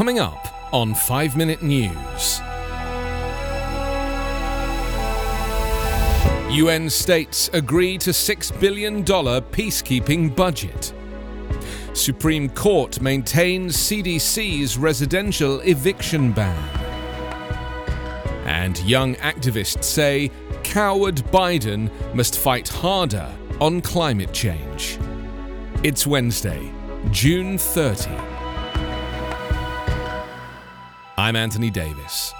Coming 0.00 0.18
up 0.18 0.72
on 0.72 0.94
5 0.94 1.36
Minute 1.36 1.62
News. 1.62 2.40
UN 6.50 6.88
states 6.88 7.50
agree 7.52 7.98
to 7.98 8.08
$6 8.08 8.58
billion 8.58 9.04
peacekeeping 9.04 10.34
budget. 10.34 10.94
Supreme 11.92 12.48
Court 12.48 13.02
maintains 13.02 13.76
CDC's 13.76 14.78
residential 14.78 15.60
eviction 15.60 16.32
ban. 16.32 16.56
And 18.46 18.78
young 18.84 19.16
activists 19.16 19.84
say 19.84 20.30
coward 20.62 21.16
Biden 21.30 21.90
must 22.14 22.38
fight 22.38 22.68
harder 22.68 23.30
on 23.60 23.82
climate 23.82 24.32
change. 24.32 24.98
It's 25.82 26.06
Wednesday, 26.06 26.72
June 27.10 27.58
30. 27.58 28.39
I'm 31.20 31.36
Anthony 31.36 31.68
Davis. 31.68 32.32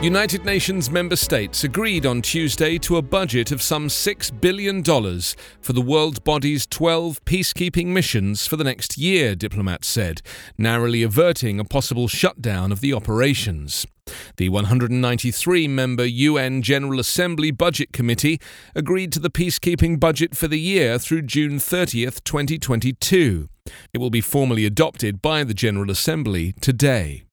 United 0.00 0.44
Nations 0.44 0.88
member 0.88 1.16
states 1.16 1.64
agreed 1.64 2.06
on 2.06 2.22
Tuesday 2.22 2.78
to 2.78 2.96
a 2.96 3.02
budget 3.02 3.50
of 3.50 3.60
some 3.60 3.88
$6 3.88 4.40
billion 4.40 4.84
for 4.84 5.72
the 5.72 5.82
world 5.82 6.22
body's 6.22 6.64
12 6.68 7.24
peacekeeping 7.24 7.86
missions 7.86 8.46
for 8.46 8.54
the 8.54 8.62
next 8.62 8.96
year, 8.96 9.34
diplomats 9.34 9.88
said, 9.88 10.22
narrowly 10.56 11.02
averting 11.02 11.58
a 11.58 11.64
possible 11.64 12.06
shutdown 12.06 12.70
of 12.70 12.80
the 12.80 12.92
operations. 12.92 13.84
The 14.36 14.48
193 14.48 15.66
member 15.66 16.06
UN 16.06 16.62
General 16.62 17.00
Assembly 17.00 17.50
Budget 17.50 17.92
Committee 17.92 18.40
agreed 18.76 19.10
to 19.10 19.18
the 19.18 19.30
peacekeeping 19.30 19.98
budget 19.98 20.36
for 20.36 20.46
the 20.46 20.60
year 20.60 21.00
through 21.00 21.22
June 21.22 21.58
30th, 21.58 22.22
2022. 22.22 23.48
It 23.92 23.98
will 23.98 24.10
be 24.10 24.20
formally 24.20 24.64
adopted 24.64 25.20
by 25.20 25.44
the 25.44 25.54
General 25.54 25.90
Assembly 25.90 26.54
today. 26.60 27.24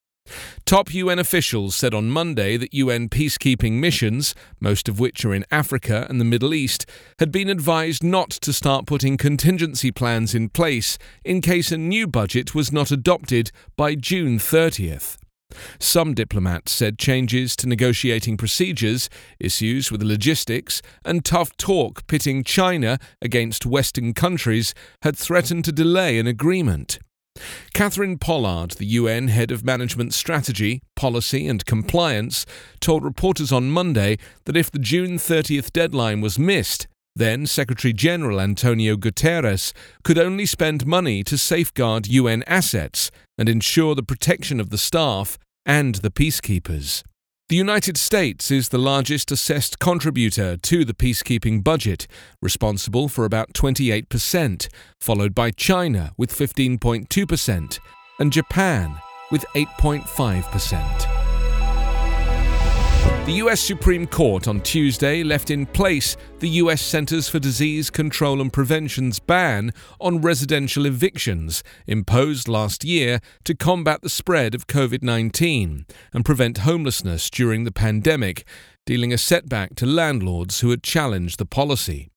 Top 0.64 0.94
UN 0.94 1.18
officials 1.18 1.74
said 1.74 1.94
on 1.94 2.10
Monday 2.10 2.56
that 2.56 2.74
UN 2.74 3.08
peacekeeping 3.08 3.80
missions, 3.80 4.34
most 4.60 4.88
of 4.88 5.00
which 5.00 5.24
are 5.24 5.34
in 5.34 5.44
Africa 5.50 6.06
and 6.08 6.20
the 6.20 6.24
Middle 6.24 6.54
East, 6.54 6.86
had 7.18 7.32
been 7.32 7.48
advised 7.48 8.04
not 8.04 8.30
to 8.30 8.52
start 8.52 8.86
putting 8.86 9.16
contingency 9.16 9.90
plans 9.90 10.34
in 10.34 10.48
place 10.48 10.98
in 11.24 11.40
case 11.40 11.72
a 11.72 11.78
new 11.78 12.06
budget 12.06 12.54
was 12.54 12.70
not 12.70 12.90
adopted 12.90 13.50
by 13.76 13.94
June 13.94 14.38
30th. 14.38 15.19
Some 15.78 16.14
diplomats 16.14 16.72
said 16.72 16.98
changes 16.98 17.56
to 17.56 17.68
negotiating 17.68 18.36
procedures, 18.36 19.08
issues 19.38 19.90
with 19.90 20.02
logistics, 20.02 20.82
and 21.04 21.24
tough 21.24 21.56
talk 21.56 22.06
pitting 22.06 22.44
China 22.44 22.98
against 23.22 23.66
Western 23.66 24.14
countries 24.14 24.74
had 25.02 25.16
threatened 25.16 25.64
to 25.64 25.72
delay 25.72 26.18
an 26.18 26.26
agreement. 26.26 26.98
Catherine 27.72 28.18
Pollard, 28.18 28.72
the 28.72 28.86
UN 28.86 29.28
head 29.28 29.50
of 29.50 29.64
management 29.64 30.12
strategy, 30.12 30.82
policy, 30.96 31.46
and 31.46 31.64
compliance, 31.64 32.44
told 32.80 33.04
reporters 33.04 33.52
on 33.52 33.70
Monday 33.70 34.18
that 34.44 34.56
if 34.56 34.70
the 34.70 34.78
June 34.78 35.16
30th 35.16 35.72
deadline 35.72 36.20
was 36.20 36.38
missed, 36.38 36.86
then 37.16 37.46
Secretary 37.46 37.92
General 37.92 38.40
Antonio 38.40 38.96
Guterres 38.96 39.72
could 40.04 40.18
only 40.18 40.46
spend 40.46 40.86
money 40.86 41.22
to 41.24 41.36
safeguard 41.36 42.06
UN 42.06 42.42
assets 42.46 43.10
and 43.36 43.48
ensure 43.48 43.94
the 43.94 44.02
protection 44.02 44.60
of 44.60 44.70
the 44.70 44.78
staff 44.78 45.38
and 45.66 45.96
the 45.96 46.10
peacekeepers. 46.10 47.02
The 47.48 47.56
United 47.56 47.96
States 47.96 48.52
is 48.52 48.68
the 48.68 48.78
largest 48.78 49.32
assessed 49.32 49.80
contributor 49.80 50.56
to 50.56 50.84
the 50.84 50.94
peacekeeping 50.94 51.64
budget, 51.64 52.06
responsible 52.40 53.08
for 53.08 53.24
about 53.24 53.52
28%, 53.54 54.68
followed 55.00 55.34
by 55.34 55.50
China 55.50 56.12
with 56.16 56.30
15.2% 56.30 57.78
and 58.20 58.32
Japan 58.32 58.94
with 59.32 59.44
8.5%. 59.56 61.19
The 63.30 63.36
US 63.44 63.60
Supreme 63.60 64.06
Court 64.06 64.48
on 64.48 64.60
Tuesday 64.60 65.22
left 65.22 65.50
in 65.50 65.64
place 65.64 66.16
the 66.40 66.48
US 66.48 66.82
Centers 66.82 67.28
for 67.28 67.38
Disease 67.38 67.88
Control 67.88 68.40
and 68.40 68.52
Prevention's 68.52 69.20
ban 69.20 69.72
on 70.00 70.20
residential 70.20 70.84
evictions 70.84 71.62
imposed 71.86 72.48
last 72.48 72.82
year 72.82 73.20
to 73.44 73.54
combat 73.54 74.02
the 74.02 74.08
spread 74.08 74.54
of 74.54 74.66
COVID 74.66 75.02
19 75.02 75.86
and 76.12 76.24
prevent 76.24 76.58
homelessness 76.58 77.30
during 77.30 77.64
the 77.64 77.72
pandemic, 77.72 78.44
dealing 78.84 79.12
a 79.12 79.18
setback 79.18 79.76
to 79.76 79.86
landlords 79.86 80.60
who 80.60 80.70
had 80.70 80.82
challenged 80.82 81.38
the 81.38 81.46
policy. 81.46 82.10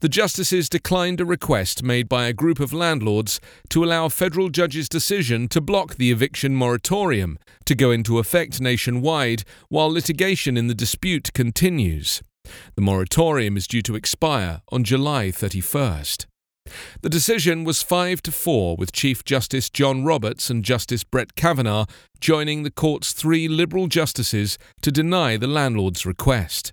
The 0.00 0.08
justices 0.08 0.68
declined 0.68 1.20
a 1.20 1.24
request 1.24 1.82
made 1.82 2.08
by 2.08 2.26
a 2.26 2.32
group 2.32 2.60
of 2.60 2.72
landlords 2.72 3.40
to 3.70 3.84
allow 3.84 4.06
a 4.06 4.10
federal 4.10 4.48
judge's 4.48 4.88
decision 4.88 5.48
to 5.48 5.60
block 5.60 5.96
the 5.96 6.10
eviction 6.10 6.54
moratorium 6.54 7.38
to 7.66 7.74
go 7.74 7.90
into 7.90 8.18
effect 8.18 8.60
nationwide 8.60 9.44
while 9.68 9.90
litigation 9.90 10.56
in 10.56 10.66
the 10.66 10.74
dispute 10.74 11.32
continues. 11.32 12.22
The 12.76 12.82
moratorium 12.82 13.56
is 13.56 13.66
due 13.66 13.82
to 13.82 13.94
expire 13.94 14.62
on 14.70 14.84
July 14.84 15.28
31st. 15.28 16.26
The 17.00 17.08
decision 17.08 17.64
was 17.64 17.82
5 17.82 18.22
to 18.22 18.32
4 18.32 18.76
with 18.76 18.92
Chief 18.92 19.24
Justice 19.24 19.70
John 19.70 20.04
Roberts 20.04 20.50
and 20.50 20.64
Justice 20.64 21.04
Brett 21.04 21.34
Kavanaugh 21.34 21.86
joining 22.20 22.62
the 22.62 22.70
court's 22.70 23.12
three 23.12 23.48
liberal 23.48 23.86
justices 23.86 24.58
to 24.82 24.92
deny 24.92 25.36
the 25.36 25.46
landlord's 25.46 26.04
request. 26.04 26.72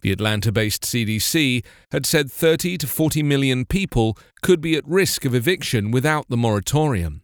The 0.00 0.12
Atlanta 0.12 0.52
based 0.52 0.82
CDC 0.82 1.64
had 1.92 2.06
said 2.06 2.30
30 2.30 2.78
to 2.78 2.86
40 2.86 3.22
million 3.22 3.64
people 3.64 4.16
could 4.42 4.60
be 4.60 4.76
at 4.76 4.86
risk 4.86 5.24
of 5.24 5.34
eviction 5.34 5.90
without 5.90 6.28
the 6.28 6.36
moratorium. 6.36 7.22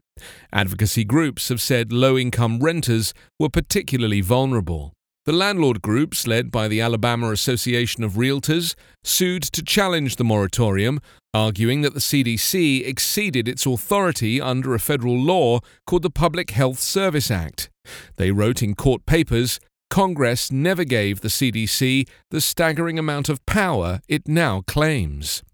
Advocacy 0.52 1.04
groups 1.04 1.48
have 1.48 1.60
said 1.60 1.92
low 1.92 2.16
income 2.16 2.60
renters 2.60 3.12
were 3.38 3.48
particularly 3.48 4.20
vulnerable. 4.20 4.92
The 5.26 5.32
landlord 5.32 5.80
groups, 5.80 6.26
led 6.26 6.50
by 6.50 6.68
the 6.68 6.82
Alabama 6.82 7.30
Association 7.30 8.04
of 8.04 8.12
Realtors, 8.12 8.74
sued 9.02 9.42
to 9.44 9.62
challenge 9.62 10.16
the 10.16 10.24
moratorium, 10.24 11.00
arguing 11.32 11.80
that 11.80 11.94
the 11.94 12.00
CDC 12.00 12.86
exceeded 12.86 13.48
its 13.48 13.64
authority 13.64 14.38
under 14.38 14.74
a 14.74 14.78
federal 14.78 15.18
law 15.18 15.60
called 15.86 16.02
the 16.02 16.10
Public 16.10 16.50
Health 16.50 16.78
Service 16.78 17.30
Act. 17.30 17.70
They 18.16 18.32
wrote 18.32 18.62
in 18.62 18.74
court 18.74 19.06
papers 19.06 19.58
Congress 19.94 20.50
never 20.50 20.82
gave 20.82 21.20
the 21.20 21.28
CDC 21.28 22.08
the 22.32 22.40
staggering 22.40 22.98
amount 22.98 23.28
of 23.28 23.46
power 23.46 24.00
it 24.08 24.26
now 24.26 24.60
claims. 24.62 25.44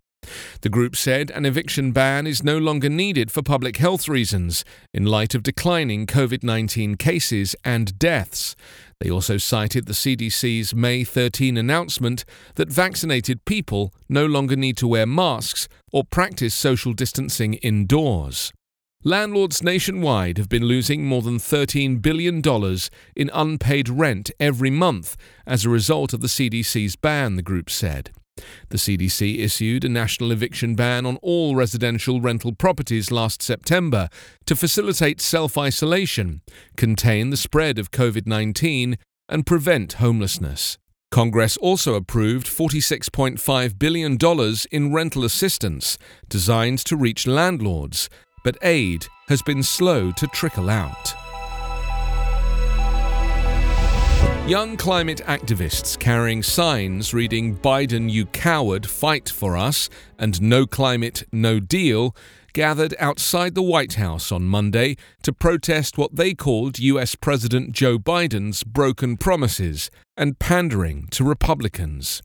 The 0.62 0.70
group 0.70 0.96
said 0.96 1.30
an 1.30 1.44
eviction 1.44 1.92
ban 1.92 2.26
is 2.26 2.42
no 2.42 2.56
longer 2.56 2.88
needed 2.88 3.30
for 3.30 3.42
public 3.42 3.76
health 3.76 4.08
reasons 4.08 4.64
in 4.94 5.04
light 5.04 5.34
of 5.34 5.42
declining 5.42 6.06
COVID 6.06 6.42
19 6.42 6.94
cases 6.94 7.54
and 7.66 7.98
deaths. 7.98 8.56
They 8.98 9.10
also 9.10 9.36
cited 9.36 9.84
the 9.84 9.92
CDC's 9.92 10.74
May 10.74 11.04
13 11.04 11.58
announcement 11.58 12.24
that 12.54 12.72
vaccinated 12.72 13.44
people 13.44 13.92
no 14.08 14.24
longer 14.24 14.56
need 14.56 14.78
to 14.78 14.88
wear 14.88 15.04
masks 15.04 15.68
or 15.92 16.02
practice 16.02 16.54
social 16.54 16.94
distancing 16.94 17.54
indoors. 17.60 18.54
Landlords 19.02 19.62
nationwide 19.62 20.36
have 20.36 20.50
been 20.50 20.66
losing 20.66 21.06
more 21.06 21.22
than 21.22 21.38
$13 21.38 22.02
billion 22.02 22.42
in 23.16 23.30
unpaid 23.32 23.88
rent 23.88 24.30
every 24.38 24.68
month 24.68 25.16
as 25.46 25.64
a 25.64 25.70
result 25.70 26.12
of 26.12 26.20
the 26.20 26.26
CDC's 26.26 26.96
ban, 26.96 27.36
the 27.36 27.42
group 27.42 27.70
said. 27.70 28.10
The 28.68 28.76
CDC 28.76 29.38
issued 29.38 29.86
a 29.86 29.88
national 29.88 30.32
eviction 30.32 30.74
ban 30.74 31.06
on 31.06 31.16
all 31.22 31.56
residential 31.56 32.20
rental 32.20 32.54
properties 32.54 33.10
last 33.10 33.40
September 33.40 34.10
to 34.44 34.54
facilitate 34.54 35.22
self 35.22 35.56
isolation, 35.56 36.42
contain 36.76 37.30
the 37.30 37.38
spread 37.38 37.78
of 37.78 37.90
COVID 37.90 38.26
19, 38.26 38.98
and 39.30 39.46
prevent 39.46 39.94
homelessness. 39.94 40.76
Congress 41.10 41.56
also 41.56 41.94
approved 41.94 42.46
$46.5 42.46 43.78
billion 43.78 44.18
in 44.70 44.92
rental 44.92 45.24
assistance 45.24 45.98
designed 46.28 46.78
to 46.78 46.96
reach 46.96 47.26
landlords 47.26 48.10
but 48.42 48.56
aid 48.62 49.06
has 49.28 49.42
been 49.42 49.62
slow 49.62 50.10
to 50.12 50.26
trickle 50.28 50.70
out. 50.70 51.14
Young 54.48 54.76
climate 54.76 55.20
activists 55.26 55.96
carrying 55.96 56.42
signs 56.42 57.14
reading 57.14 57.56
Biden, 57.56 58.10
you 58.10 58.26
coward, 58.26 58.84
fight 58.84 59.28
for 59.28 59.56
us, 59.56 59.88
and 60.18 60.42
no 60.42 60.66
climate, 60.66 61.22
no 61.30 61.60
deal 61.60 62.16
gathered 62.52 62.94
outside 62.98 63.54
the 63.54 63.62
White 63.62 63.94
House 63.94 64.32
on 64.32 64.44
Monday 64.44 64.96
to 65.22 65.32
protest 65.32 65.96
what 65.96 66.16
they 66.16 66.34
called 66.34 66.78
US 66.80 67.14
President 67.14 67.72
Joe 67.72 67.98
Biden's 67.98 68.64
broken 68.64 69.16
promises 69.16 69.90
and 70.16 70.38
pandering 70.38 71.06
to 71.12 71.22
Republicans. 71.22 72.22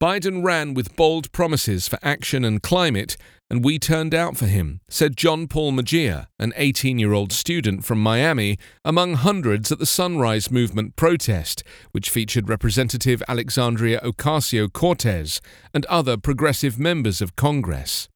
Biden 0.00 0.44
ran 0.44 0.74
with 0.74 0.96
bold 0.96 1.30
promises 1.32 1.88
for 1.88 1.98
action 2.02 2.44
and 2.44 2.62
climate, 2.62 3.16
and 3.50 3.64
we 3.64 3.78
turned 3.78 4.14
out 4.14 4.36
for 4.36 4.46
him, 4.46 4.80
said 4.88 5.16
John 5.16 5.48
Paul 5.48 5.72
Mejia, 5.72 6.28
an 6.38 6.52
18 6.56 6.98
year 6.98 7.12
old 7.12 7.32
student 7.32 7.84
from 7.84 8.02
Miami, 8.02 8.58
among 8.84 9.14
hundreds 9.14 9.72
at 9.72 9.78
the 9.78 9.86
Sunrise 9.86 10.50
Movement 10.50 10.96
protest, 10.96 11.62
which 11.92 12.10
featured 12.10 12.48
Representative 12.48 13.22
Alexandria 13.28 14.00
Ocasio 14.00 14.72
Cortez 14.72 15.40
and 15.72 15.86
other 15.86 16.16
progressive 16.16 16.78
members 16.78 17.20
of 17.20 17.36
Congress. 17.36 18.08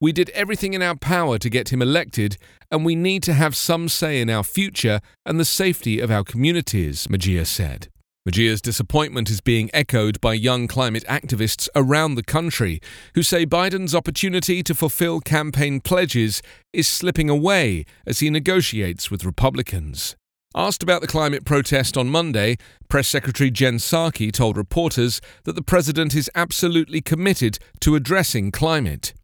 We 0.00 0.12
did 0.12 0.30
everything 0.30 0.74
in 0.74 0.82
our 0.82 0.96
power 0.96 1.38
to 1.38 1.50
get 1.50 1.72
him 1.72 1.82
elected, 1.82 2.36
and 2.70 2.84
we 2.84 2.94
need 2.94 3.22
to 3.24 3.34
have 3.34 3.56
some 3.56 3.88
say 3.88 4.20
in 4.20 4.30
our 4.30 4.44
future 4.44 5.00
and 5.24 5.38
the 5.38 5.44
safety 5.44 6.00
of 6.00 6.10
our 6.10 6.24
communities, 6.24 7.08
Mejia 7.08 7.44
said. 7.44 7.88
Mejia's 8.26 8.60
disappointment 8.60 9.30
is 9.30 9.40
being 9.40 9.70
echoed 9.72 10.20
by 10.20 10.34
young 10.34 10.68
climate 10.68 11.04
activists 11.08 11.70
around 11.74 12.16
the 12.16 12.22
country 12.22 12.78
who 13.14 13.22
say 13.22 13.46
Biden's 13.46 13.94
opportunity 13.94 14.62
to 14.62 14.74
fulfill 14.74 15.20
campaign 15.20 15.80
pledges 15.80 16.42
is 16.70 16.86
slipping 16.86 17.30
away 17.30 17.86
as 18.06 18.18
he 18.18 18.28
negotiates 18.28 19.10
with 19.10 19.24
Republicans. 19.24 20.16
Asked 20.54 20.82
about 20.82 21.00
the 21.00 21.06
climate 21.06 21.46
protest 21.46 21.96
on 21.96 22.10
Monday, 22.10 22.58
Press 22.90 23.08
Secretary 23.08 23.50
Jen 23.50 23.76
Psaki 23.76 24.30
told 24.30 24.58
reporters 24.58 25.22
that 25.44 25.54
the 25.54 25.62
president 25.62 26.14
is 26.14 26.30
absolutely 26.34 27.00
committed 27.00 27.58
to 27.80 27.94
addressing 27.94 28.50
climate. 28.50 29.14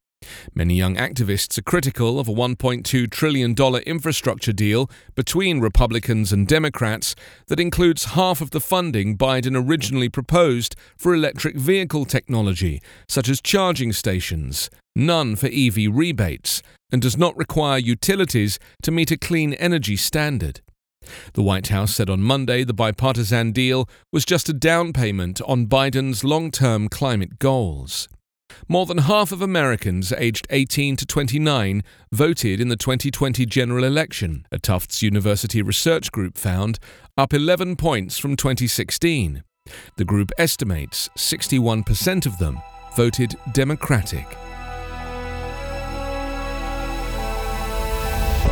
Many 0.54 0.74
young 0.74 0.96
activists 0.96 1.58
are 1.58 1.62
critical 1.62 2.18
of 2.18 2.28
a 2.28 2.32
$1.2 2.32 3.10
trillion 3.10 3.54
infrastructure 3.86 4.52
deal 4.52 4.90
between 5.14 5.60
Republicans 5.60 6.32
and 6.32 6.46
Democrats 6.46 7.14
that 7.46 7.60
includes 7.60 8.04
half 8.04 8.40
of 8.40 8.50
the 8.50 8.60
funding 8.60 9.16
Biden 9.16 9.56
originally 9.56 10.08
proposed 10.08 10.76
for 10.96 11.14
electric 11.14 11.56
vehicle 11.56 12.04
technology, 12.04 12.80
such 13.08 13.28
as 13.28 13.40
charging 13.40 13.92
stations, 13.92 14.70
none 14.94 15.36
for 15.36 15.46
EV 15.46 15.88
rebates, 15.90 16.62
and 16.90 17.02
does 17.02 17.16
not 17.16 17.36
require 17.36 17.78
utilities 17.78 18.58
to 18.82 18.90
meet 18.90 19.10
a 19.10 19.16
clean 19.16 19.54
energy 19.54 19.96
standard. 19.96 20.60
The 21.34 21.42
White 21.42 21.68
House 21.68 21.94
said 21.94 22.10
on 22.10 22.20
Monday 22.20 22.64
the 22.64 22.74
bipartisan 22.74 23.52
deal 23.52 23.88
was 24.12 24.24
just 24.24 24.48
a 24.48 24.52
down 24.52 24.92
payment 24.92 25.40
on 25.42 25.66
Biden's 25.66 26.24
long 26.24 26.50
term 26.50 26.88
climate 26.88 27.38
goals. 27.38 28.08
More 28.68 28.86
than 28.86 28.98
half 28.98 29.32
of 29.32 29.42
Americans 29.42 30.12
aged 30.16 30.46
18 30.50 30.96
to 30.96 31.06
29 31.06 31.82
voted 32.12 32.60
in 32.60 32.68
the 32.68 32.76
2020 32.76 33.46
general 33.46 33.84
election, 33.84 34.46
a 34.50 34.58
Tufts 34.58 35.02
University 35.02 35.62
research 35.62 36.10
group 36.10 36.36
found, 36.36 36.78
up 37.16 37.32
11 37.32 37.76
points 37.76 38.18
from 38.18 38.34
2016. 38.36 39.42
The 39.96 40.04
group 40.04 40.30
estimates 40.38 41.08
61% 41.16 42.26
of 42.26 42.38
them 42.38 42.58
voted 42.96 43.36
Democratic. 43.52 44.26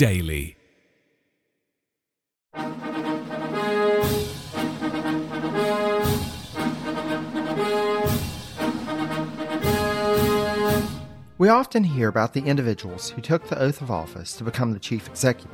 Daily. 0.00 0.56
We 11.36 11.50
often 11.50 11.84
hear 11.84 12.08
about 12.08 12.32
the 12.32 12.40
individuals 12.40 13.10
who 13.10 13.20
took 13.20 13.46
the 13.46 13.58
oath 13.58 13.82
of 13.82 13.90
office 13.90 14.34
to 14.38 14.44
become 14.44 14.72
the 14.72 14.78
chief 14.78 15.06
executive. 15.06 15.52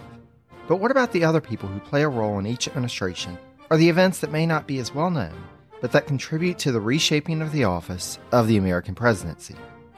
But 0.68 0.76
what 0.76 0.92
about 0.92 1.10
the 1.10 1.24
other 1.24 1.40
people 1.40 1.68
who 1.68 1.80
play 1.80 2.04
a 2.04 2.08
role 2.08 2.38
in 2.38 2.46
each 2.46 2.68
administration, 2.68 3.36
or 3.68 3.76
the 3.76 3.88
events 3.88 4.20
that 4.20 4.30
may 4.30 4.46
not 4.46 4.68
be 4.68 4.78
as 4.78 4.94
well 4.94 5.10
known, 5.10 5.34
but 5.80 5.90
that 5.90 6.06
contribute 6.06 6.60
to 6.60 6.70
the 6.70 6.80
reshaping 6.80 7.42
of 7.42 7.50
the 7.50 7.64
office 7.64 8.20
of 8.30 8.46
the 8.46 8.58
American 8.58 8.94
presidency? 8.94 9.56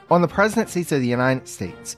On 0.09 0.23
the 0.23 0.27
presidencies 0.27 0.91
of 0.91 1.01
the 1.01 1.07
United 1.07 1.47
States, 1.47 1.97